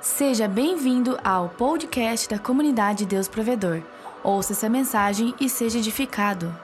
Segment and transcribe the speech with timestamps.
[0.00, 3.82] Seja bem-vindo ao podcast da comunidade Deus Provedor.
[4.22, 6.54] Ouça essa mensagem e seja edificado.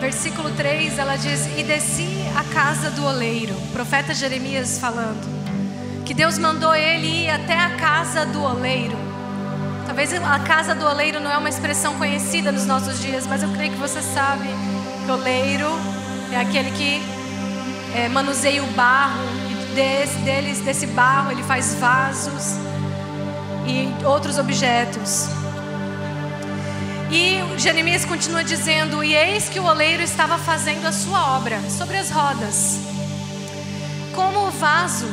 [0.00, 3.54] Versículo 3, ela diz: E desci à casa do oleiro.
[3.72, 5.22] Profeta Jeremias falando.
[6.04, 8.96] Que Deus mandou ele ir até a casa do oleiro.
[9.86, 13.52] Talvez a casa do oleiro não é uma expressão conhecida nos nossos dias, mas eu
[13.52, 14.48] creio que você sabe
[15.04, 15.68] que oleiro
[16.32, 17.00] é aquele que
[17.94, 22.56] é, manuseia o barro desse, deles, desse barro, ele faz vasos
[23.66, 25.28] e outros objetos.
[27.10, 31.96] E Jeremias continua dizendo: E eis que o oleiro estava fazendo a sua obra sobre
[31.96, 32.80] as rodas.
[34.14, 35.06] Como o vaso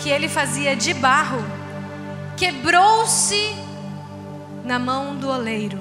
[0.00, 1.44] que ele fazia de barro
[2.36, 3.56] quebrou-se
[4.64, 5.80] na mão do oleiro,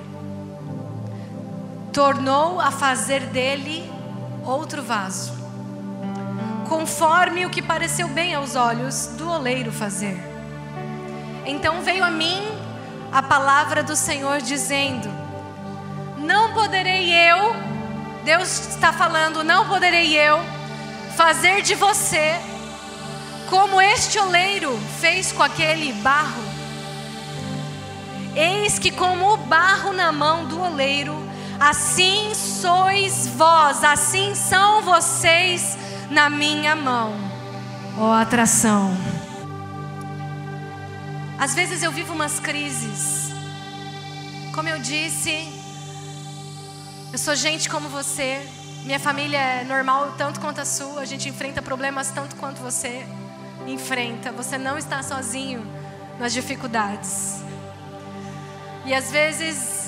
[1.94, 3.90] tornou a fazer dele
[4.44, 5.47] outro vaso
[6.68, 10.18] conforme o que pareceu bem aos olhos do oleiro fazer.
[11.46, 12.42] Então veio a mim
[13.12, 15.10] a palavra do Senhor dizendo:
[16.18, 17.56] Não poderei eu,
[18.24, 20.40] Deus está falando, não poderei eu
[21.16, 22.36] fazer de você
[23.50, 26.44] como este oleiro fez com aquele barro.
[28.36, 31.18] Eis que, como o barro na mão do oleiro,
[31.60, 35.78] assim sois vós, assim são vocês
[36.10, 37.14] na minha mão.
[37.98, 38.96] Ó oh, atração.
[41.40, 43.32] Às vezes eu vivo umas crises.
[44.54, 45.54] Como eu disse,
[47.12, 48.42] eu sou gente como você.
[48.84, 51.02] Minha família é normal tanto quanto a sua.
[51.02, 53.06] A gente enfrenta problemas tanto quanto você
[53.68, 54.32] enfrenta.
[54.32, 55.66] Você não está sozinho
[56.20, 57.42] nas dificuldades.
[58.86, 59.87] E às vezes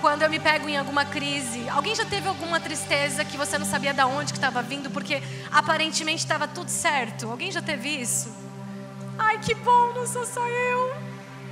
[0.00, 3.66] quando eu me pego em alguma crise, alguém já teve alguma tristeza que você não
[3.66, 7.30] sabia de onde que estava vindo, porque aparentemente estava tudo certo?
[7.30, 8.34] Alguém já teve isso?
[9.18, 10.94] Ai, que bom, não sou só eu.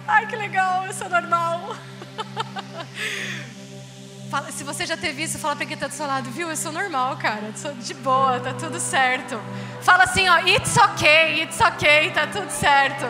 [0.06, 1.76] Ai, que legal, eu sou normal.
[4.30, 6.50] Fala, se você já teve isso, fala para quem está do seu lado, viu?
[6.50, 9.40] Eu sou normal, cara, sou de boa, tá tudo certo.
[9.80, 13.06] Fala assim, ó, it's okay, it's okay, tá tudo certo.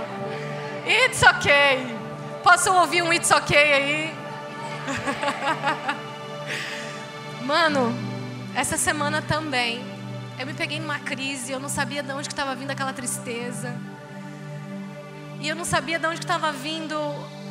[0.87, 1.97] It's okay.
[2.45, 4.18] Posso ouvir um it's okay aí?
[7.45, 7.93] Mano,
[8.55, 9.85] essa semana também,
[10.39, 13.75] eu me peguei numa crise, eu não sabia de onde estava vindo aquela tristeza.
[15.41, 16.97] E eu não sabia de onde estava vindo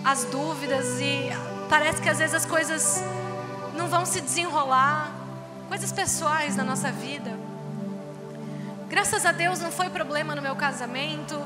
[0.03, 1.30] as dúvidas e
[1.70, 3.02] parece que às vezes as coisas
[3.75, 5.12] não vão se desenrolar,
[5.68, 7.38] coisas pessoais na nossa vida.
[8.90, 11.40] Graças a Deus não foi problema no meu casamento.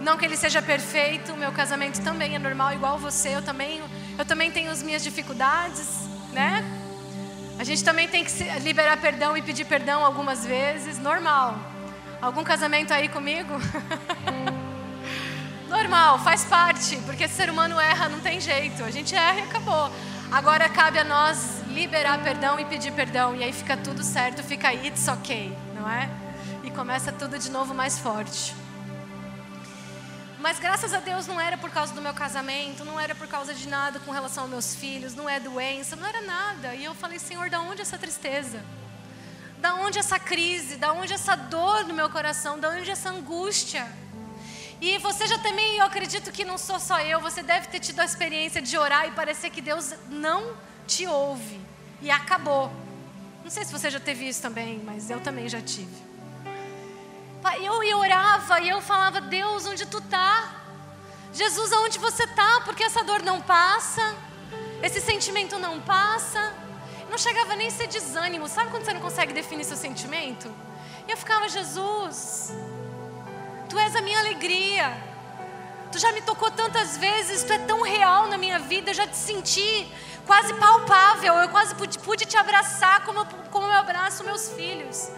[0.00, 3.82] Não que ele seja perfeito, meu casamento também é normal igual você, eu também
[4.18, 5.88] eu também tenho as minhas dificuldades,
[6.32, 6.64] né?
[7.58, 11.58] A gente também tem que liberar perdão e pedir perdão algumas vezes, normal.
[12.20, 13.54] Algum casamento aí comigo?
[15.68, 18.84] normal, faz parte, porque ser humano erra, não tem jeito.
[18.84, 19.90] A gente erra e acabou.
[20.30, 24.72] Agora cabe a nós liberar perdão e pedir perdão, e aí fica tudo certo, fica
[24.72, 26.08] it's ok, não é?
[26.64, 28.54] E começa tudo de novo mais forte.
[30.38, 33.54] Mas graças a Deus não era por causa do meu casamento, não era por causa
[33.54, 36.74] de nada com relação aos meus filhos, não é doença, não era nada.
[36.74, 38.62] E eu falei, Senhor, da onde essa tristeza?
[39.58, 40.76] Da onde essa crise?
[40.76, 42.60] Da onde essa dor no meu coração?
[42.60, 43.90] Da onde essa angústia?
[44.80, 48.00] E você já também, eu acredito que não sou só eu, você deve ter tido
[48.00, 50.54] a experiência de orar e parecer que Deus não
[50.86, 51.58] te ouve.
[52.02, 52.70] E acabou.
[53.42, 55.96] Não sei se você já teve isso também, mas eu também já tive.
[57.62, 60.52] Eu, orava e eu falava, Deus, onde tu está?
[61.32, 62.62] Jesus, aonde você está?
[62.64, 64.14] Porque essa dor não passa,
[64.82, 66.52] esse sentimento não passa.
[67.10, 68.48] Não chegava nem a ser desânimo.
[68.48, 70.52] Sabe quando você não consegue definir seu sentimento?
[71.06, 72.52] E eu ficava, Jesus,
[73.68, 74.96] tu és a minha alegria.
[75.92, 79.06] Tu já me tocou tantas vezes, tu é tão real na minha vida, eu já
[79.06, 79.90] te senti
[80.26, 81.34] quase palpável.
[81.34, 85.08] Eu quase pude, pude te abraçar como, como eu abraço meus filhos.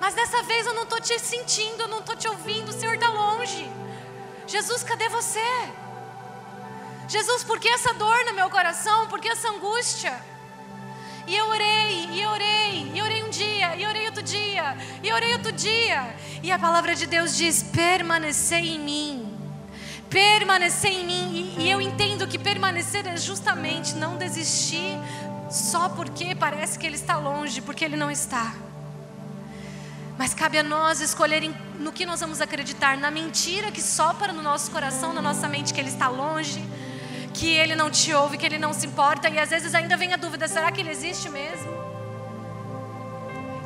[0.00, 2.94] Mas dessa vez eu não estou te sentindo, eu não estou te ouvindo, o Senhor
[2.94, 3.70] está longe.
[4.46, 5.38] Jesus, cadê você?
[7.06, 9.06] Jesus, por que essa dor no meu coração?
[9.08, 10.18] Por que essa angústia?
[11.26, 15.12] E eu orei, e eu orei, e orei um dia, e orei outro dia, e
[15.12, 16.16] orei outro dia.
[16.42, 19.38] E a palavra de Deus diz: permanecer em mim.
[20.08, 21.54] Permanecer em mim.
[21.58, 24.98] E, e eu entendo que permanecer é justamente não desistir
[25.50, 28.54] só porque parece que Ele está longe, porque Ele não está.
[30.20, 34.42] Mas cabe a nós escolher no que nós vamos acreditar, na mentira que sopra no
[34.42, 36.62] nosso coração, na nossa mente, que Ele está longe,
[37.32, 40.12] que Ele não te ouve, que Ele não se importa, e às vezes ainda vem
[40.12, 41.72] a dúvida: será que Ele existe mesmo?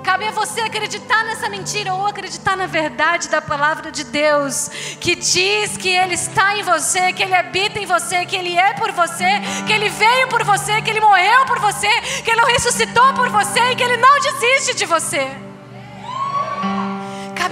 [0.05, 4.69] Cabe a você acreditar nessa mentira ou acreditar na verdade da palavra de Deus,
[5.01, 8.75] que diz que Ele está em você, que Ele habita em você, que Ele é
[8.75, 11.91] por você, que Ele veio por você, que Ele morreu por você,
[12.23, 15.44] que Ele ressuscitou por você e que Ele não desiste de você.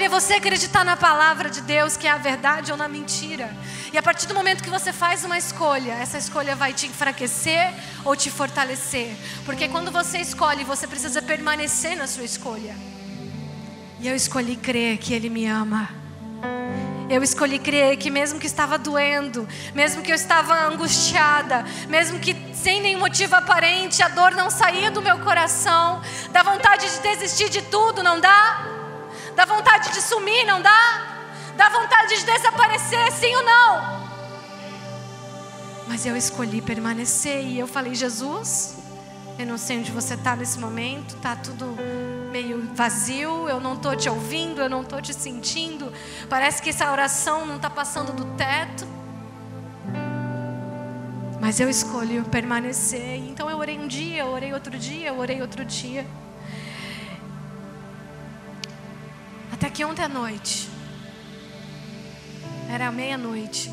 [0.04, 3.49] A você acreditar na palavra de Deus, que é a verdade ou na mentira.
[3.93, 7.72] E a partir do momento que você faz uma escolha, essa escolha vai te enfraquecer
[8.04, 9.14] ou te fortalecer.
[9.46, 12.75] Porque quando você escolhe, você precisa permanecer na sua escolha.
[14.00, 15.88] E eu escolhi crer que Ele me ama.
[17.08, 22.34] Eu escolhi crer que mesmo que estava doendo, mesmo que eu estava angustiada, mesmo que
[22.52, 27.49] sem nenhum motivo aparente a dor não saía do meu coração, dá vontade de desistir
[27.49, 28.81] de tudo, não dá?
[29.34, 31.23] Dá vontade de sumir, não dá?
[31.56, 34.02] Dá vontade de desaparecer, sim ou não?
[35.88, 38.76] Mas eu escolhi permanecer e eu falei, Jesus,
[39.38, 41.76] eu não sei onde você está nesse momento, está tudo
[42.31, 45.93] meio vazio, eu não estou te ouvindo, eu não estou te sentindo,
[46.28, 48.87] parece que essa oração não está passando do teto.
[51.40, 53.17] Mas eu escolho permanecer.
[53.17, 56.06] Então eu orei um dia, eu orei outro dia, eu orei outro dia.
[59.52, 60.69] Até que ontem à noite,
[62.70, 63.70] era meia-noite,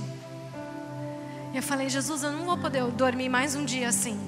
[1.53, 4.19] e eu falei: Jesus, eu não vou poder dormir mais um dia assim.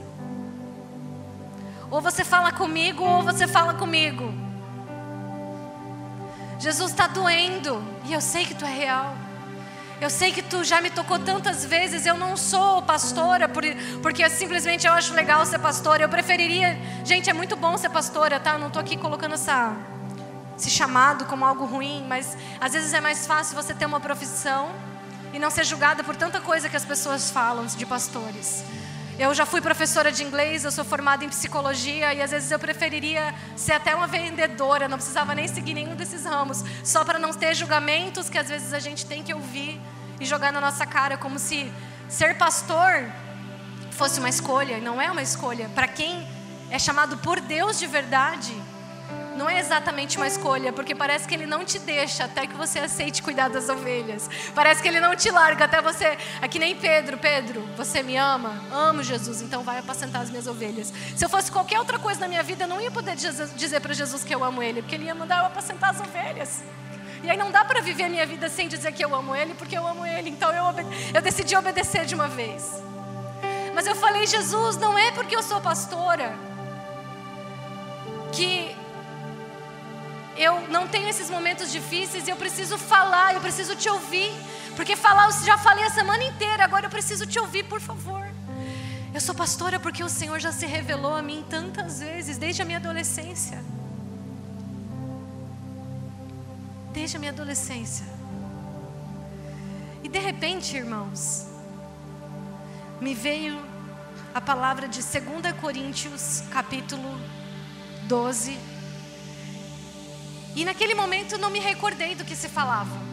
[1.89, 4.33] Ou você fala comigo, ou você fala comigo.
[6.57, 9.15] Jesus está doendo, e eu sei que tu é real.
[9.99, 12.07] Eu sei que tu já me tocou tantas vezes.
[12.07, 13.63] Eu não sou pastora por,
[14.01, 16.01] porque simplesmente eu acho legal ser pastora.
[16.01, 16.75] Eu preferiria.
[17.05, 18.53] Gente, é muito bom ser pastora, tá?
[18.53, 19.75] Eu não estou aqui colocando essa
[20.61, 24.69] se chamado como algo ruim, mas às vezes é mais fácil você ter uma profissão
[25.33, 28.63] e não ser julgada por tanta coisa que as pessoas falam de pastores.
[29.17, 32.59] Eu já fui professora de inglês, eu sou formada em psicologia e às vezes eu
[32.59, 37.33] preferiria ser até uma vendedora, não precisava nem seguir nenhum desses ramos, só para não
[37.33, 39.81] ter julgamentos que às vezes a gente tem que ouvir
[40.19, 41.71] e jogar na nossa cara, como se
[42.07, 43.11] ser pastor
[43.91, 45.69] fosse uma escolha, e não é uma escolha.
[45.69, 46.27] Para quem
[46.69, 48.53] é chamado por Deus de verdade,
[49.41, 52.77] não é exatamente uma escolha, porque parece que ele não te deixa até que você
[52.77, 54.29] aceite cuidar das ovelhas.
[54.53, 56.15] Parece que ele não te larga até você.
[56.39, 58.63] É que nem Pedro, Pedro, você me ama?
[58.71, 60.93] Amo Jesus, então vai apacentar as minhas ovelhas.
[61.15, 63.93] Se eu fosse qualquer outra coisa na minha vida, eu não ia poder dizer para
[63.95, 66.61] Jesus que eu amo ele, porque ele ia mandar eu apacentar as ovelhas.
[67.23, 69.55] E aí não dá para viver a minha vida sem dizer que eu amo ele,
[69.55, 70.29] porque eu amo ele.
[70.29, 70.65] Então eu,
[71.15, 72.79] eu decidi obedecer de uma vez.
[73.73, 76.31] Mas eu falei, Jesus, não é porque eu sou pastora
[78.31, 78.79] que
[80.41, 84.31] eu não tenho esses momentos difíceis e eu preciso falar, eu preciso te ouvir.
[84.75, 88.25] Porque falar eu já falei a semana inteira, agora eu preciso te ouvir, por favor.
[89.13, 92.65] Eu sou pastora porque o Senhor já se revelou a mim tantas vezes, desde a
[92.65, 93.63] minha adolescência.
[96.91, 98.05] Desde a minha adolescência.
[100.03, 101.45] E de repente, irmãos,
[102.99, 103.61] me veio
[104.33, 107.19] a palavra de 2 Coríntios, capítulo
[108.07, 108.57] 12,
[110.55, 113.11] e naquele momento não me recordei do que se falava.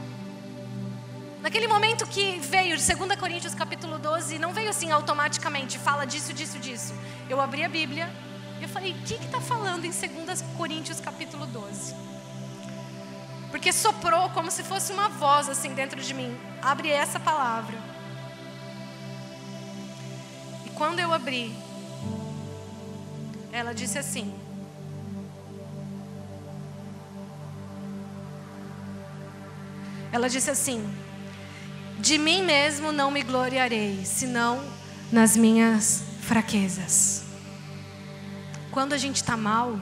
[1.41, 2.89] Naquele momento que veio, 2
[3.19, 6.93] Coríntios capítulo 12, não veio assim automaticamente, fala disso, disso, disso.
[7.31, 8.11] Eu abri a Bíblia
[8.59, 11.95] e eu falei, o que está falando em 2 Coríntios capítulo 12?
[13.51, 16.37] Porque soprou como se fosse uma voz assim dentro de mim.
[16.61, 17.79] Abre essa palavra.
[20.67, 21.55] E quando eu abri,
[23.53, 24.35] ela disse assim:
[30.19, 30.85] Ela disse assim:
[32.01, 34.61] De mim mesmo não me gloriarei, senão
[35.13, 37.23] nas minhas fraquezas.
[38.73, 39.81] Quando a gente está mal,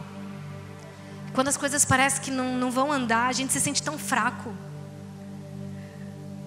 [1.32, 4.54] quando as coisas parecem que não, não vão andar, a gente se sente tão fraco.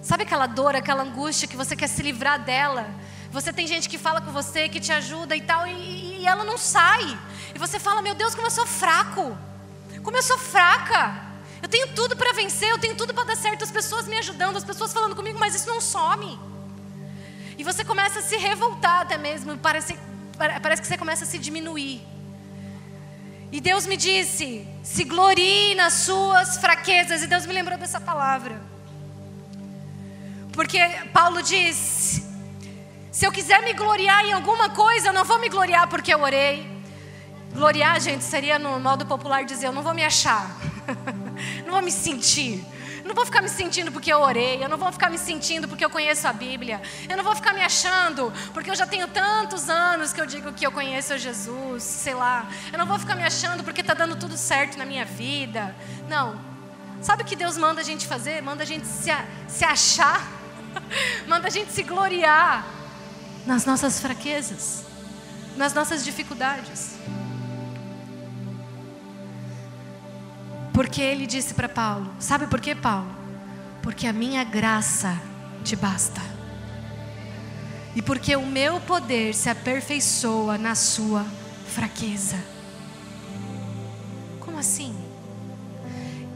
[0.00, 2.88] Sabe aquela dor, aquela angústia que você quer se livrar dela?
[3.32, 6.44] Você tem gente que fala com você, que te ajuda e tal, e, e ela
[6.44, 7.18] não sai.
[7.52, 9.36] E você fala: Meu Deus, como eu sou fraco,
[10.04, 11.29] como eu sou fraca.
[11.62, 14.56] Eu tenho tudo para vencer, eu tenho tudo para dar certo, as pessoas me ajudando,
[14.56, 16.38] as pessoas falando comigo, mas isso não some.
[17.58, 19.98] E você começa a se revoltar até mesmo, parece,
[20.62, 22.02] parece que você começa a se diminuir.
[23.52, 27.22] E Deus me disse: se glorie nas suas fraquezas.
[27.22, 28.60] E Deus me lembrou dessa palavra.
[30.52, 30.78] Porque
[31.12, 32.22] Paulo diz:
[33.10, 36.20] se eu quiser me gloriar em alguma coisa, eu não vou me gloriar porque eu
[36.20, 36.80] orei.
[37.52, 40.48] Gloriar, gente, seria no modo popular dizer: eu não vou me achar.
[41.70, 42.66] Não vou me sentir.
[43.04, 45.84] não vou ficar me sentindo porque eu orei, eu não vou ficar me sentindo porque
[45.84, 49.70] eu conheço a Bíblia, eu não vou ficar me achando porque eu já tenho tantos
[49.70, 52.48] anos que eu digo que eu conheço Jesus, sei lá.
[52.72, 55.74] Eu não vou ficar me achando porque está dando tudo certo na minha vida.
[56.08, 56.40] Não.
[57.00, 58.42] Sabe o que Deus manda a gente fazer?
[58.42, 59.10] Manda a gente se,
[59.46, 60.28] se achar,
[61.28, 62.66] manda a gente se gloriar
[63.46, 64.84] nas nossas fraquezas,
[65.56, 66.98] nas nossas dificuldades.
[70.80, 73.14] Porque ele disse para Paulo: Sabe por que, Paulo?
[73.82, 75.20] Porque a minha graça
[75.62, 76.22] te basta.
[77.94, 81.26] E porque o meu poder se aperfeiçoa na sua
[81.66, 82.42] fraqueza.
[84.40, 84.96] Como assim?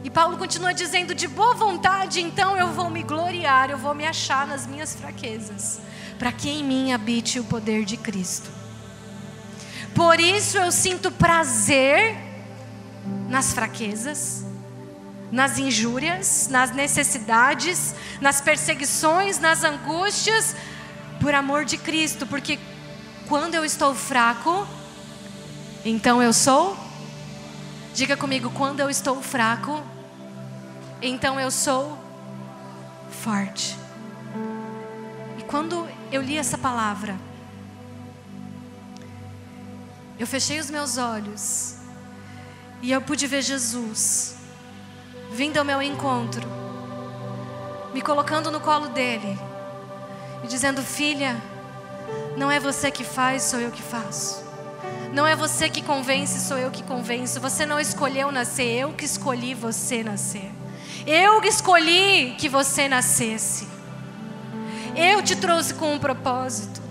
[0.05, 4.07] E Paulo continua dizendo: de boa vontade, então eu vou me gloriar, eu vou me
[4.07, 5.81] achar nas minhas fraquezas,
[6.19, 8.51] para que em mim habite o poder de Cristo.
[9.95, 12.34] Por isso eu sinto prazer
[13.35, 14.45] nas fraquezas,
[15.33, 20.55] nas injúrias, nas necessidades, nas perseguições, nas angústias,
[21.21, 22.61] por amor de Cristo, porque
[23.27, 24.65] quando eu estou fraco,
[25.85, 26.77] então eu sou.
[27.93, 29.83] Diga comigo, quando eu estou fraco,
[31.03, 31.99] então eu sou
[33.11, 33.77] forte.
[35.39, 37.19] E quando eu li essa palavra,
[40.21, 41.83] eu fechei os meus olhos
[42.85, 44.35] e eu pude ver Jesus
[45.33, 46.47] vindo ao meu encontro,
[47.95, 49.39] me colocando no colo dele
[50.45, 51.43] e dizendo: Filha,
[52.37, 54.45] não é você que faz, sou eu que faço.
[55.15, 57.41] Não é você que convence, sou eu que convenço.
[57.41, 60.53] Você não escolheu nascer, eu que escolhi você nascer.
[61.07, 63.67] Eu que escolhi que você nascesse.
[64.95, 66.83] Eu te trouxe com um propósito.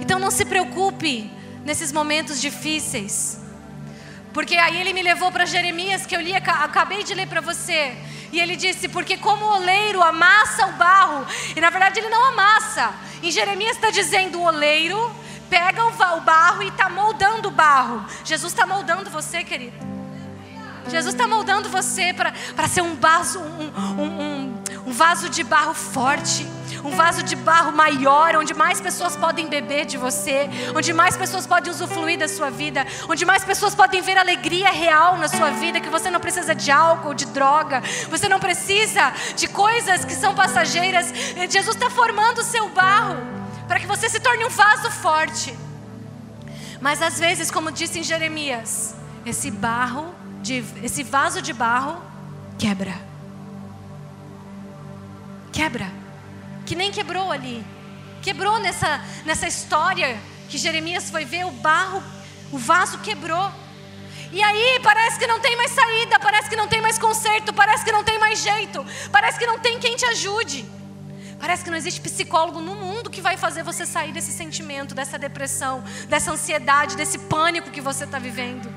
[0.00, 1.30] Então não se preocupe
[1.64, 3.39] nesses momentos difíceis.
[4.32, 7.96] Porque aí ele me levou para Jeremias, que eu li, acabei de ler para você.
[8.32, 12.24] E ele disse: Porque como o oleiro amassa o barro, e na verdade ele não
[12.26, 12.94] amassa.
[13.22, 15.10] Em Jeremias está dizendo: o oleiro
[15.48, 18.04] pega o barro e está moldando o barro.
[18.24, 19.76] Jesus está moldando você, querido.
[20.88, 25.72] Jesus está moldando você para ser um vaso, um, um, um, um vaso de barro
[25.72, 26.44] forte
[26.84, 31.46] um vaso de barro maior, onde mais pessoas podem beber de você, onde mais pessoas
[31.46, 35.78] podem usufruir da sua vida, onde mais pessoas podem ver alegria real na sua vida,
[35.78, 40.34] que você não precisa de álcool, de droga, você não precisa de coisas que são
[40.34, 41.12] passageiras.
[41.50, 43.16] Jesus está formando o seu barro
[43.68, 45.54] para que você se torne um vaso forte.
[46.80, 48.94] Mas às vezes, como disse em Jeremias,
[49.26, 52.00] esse barro, de, esse vaso de barro
[52.58, 53.09] quebra.
[55.52, 56.00] Quebra
[56.70, 57.66] que nem quebrou ali.
[58.22, 60.16] Quebrou nessa, nessa história
[60.48, 62.00] que Jeremias foi ver, o barro,
[62.52, 63.50] o vaso quebrou.
[64.30, 67.84] E aí parece que não tem mais saída, parece que não tem mais conserto, parece
[67.84, 70.64] que não tem mais jeito, parece que não tem quem te ajude.
[71.40, 75.18] Parece que não existe psicólogo no mundo que vai fazer você sair desse sentimento, dessa
[75.18, 78.72] depressão, dessa ansiedade, desse pânico que você está vivendo.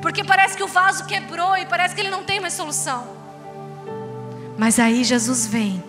[0.00, 3.17] Porque parece que o vaso quebrou e parece que ele não tem mais solução.
[4.58, 5.82] Mas aí Jesus vem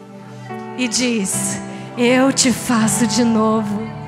[0.77, 1.59] e diz:
[1.97, 3.99] Eu te faço de novo.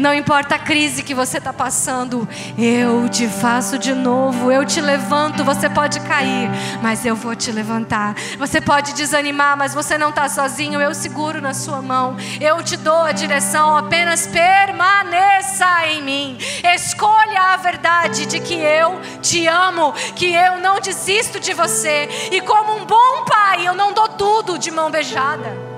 [0.00, 4.80] Não importa a crise que você está passando, eu te faço de novo, eu te
[4.80, 5.44] levanto.
[5.44, 6.48] Você pode cair,
[6.82, 8.14] mas eu vou te levantar.
[8.38, 10.80] Você pode desanimar, mas você não está sozinho.
[10.80, 13.76] Eu seguro na sua mão, eu te dou a direção.
[13.76, 16.38] Apenas permaneça em mim.
[16.74, 22.08] Escolha a verdade de que eu te amo, que eu não desisto de você.
[22.32, 23.24] E como um bom
[23.60, 25.70] pai, eu não dou tudo de mão beijada.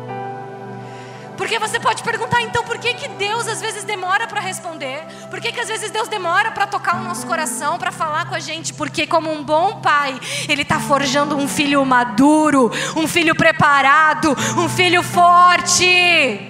[1.36, 5.02] Porque você pode perguntar, então, por que, que Deus às vezes demora para responder?
[5.28, 8.34] Por que, que às vezes Deus demora para tocar o nosso coração, para falar com
[8.34, 8.72] a gente?
[8.72, 14.68] Porque, como um bom pai, Ele está forjando um filho maduro, um filho preparado, um
[14.68, 16.48] filho forte.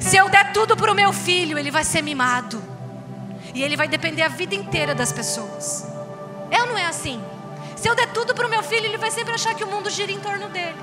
[0.00, 2.62] Se eu der tudo para o meu filho, ele vai ser mimado.
[3.52, 5.84] E ele vai depender a vida inteira das pessoas.
[6.50, 7.20] É ou não é assim?
[7.82, 9.90] Se eu der tudo para o meu filho, ele vai sempre achar que o mundo
[9.90, 10.76] gira em torno dele.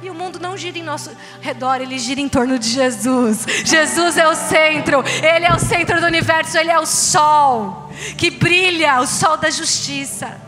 [0.00, 3.44] E o mundo não gira em nosso redor, ele gira em torno de Jesus.
[3.64, 8.30] Jesus é o centro, ele é o centro do universo, ele é o sol que
[8.30, 10.40] brilha, o sol da justiça.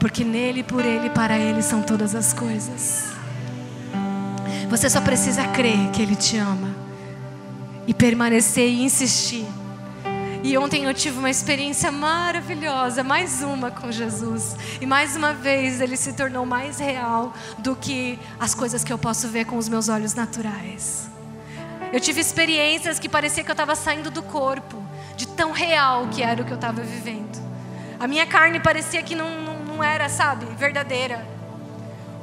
[0.00, 3.04] Porque nele, por ele, para ele são todas as coisas.
[4.70, 6.74] Você só precisa crer que ele te ama
[7.86, 9.46] e permanecer e insistir.
[10.46, 14.54] E ontem eu tive uma experiência maravilhosa, mais uma com Jesus.
[14.80, 18.96] E mais uma vez ele se tornou mais real do que as coisas que eu
[18.96, 21.10] posso ver com os meus olhos naturais.
[21.92, 24.80] Eu tive experiências que parecia que eu estava saindo do corpo,
[25.16, 27.44] de tão real que era o que eu estava vivendo.
[27.98, 31.26] A minha carne parecia que não, não, não era, sabe, verdadeira.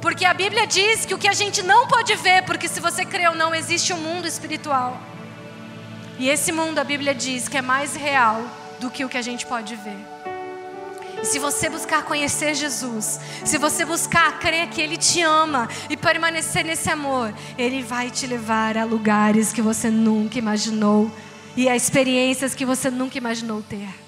[0.00, 3.04] Porque a Bíblia diz que o que a gente não pode ver, porque se você
[3.04, 4.98] crê ou não, existe um mundo espiritual.
[6.18, 8.42] E esse mundo, a Bíblia diz que é mais real
[8.80, 9.98] do que o que a gente pode ver.
[11.20, 15.96] E se você buscar conhecer Jesus, se você buscar crer que Ele te ama e
[15.96, 21.10] permanecer nesse amor, Ele vai te levar a lugares que você nunca imaginou
[21.56, 24.03] e a experiências que você nunca imaginou ter.